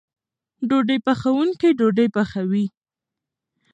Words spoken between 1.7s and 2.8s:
ډوډۍ پخوي.